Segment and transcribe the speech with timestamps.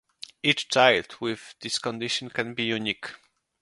[0.41, 3.11] Each child with this condition can be unique.